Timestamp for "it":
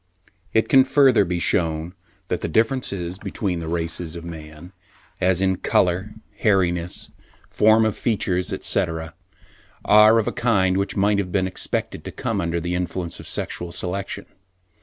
0.51-0.67